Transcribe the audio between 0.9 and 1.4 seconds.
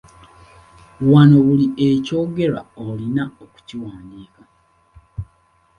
Wano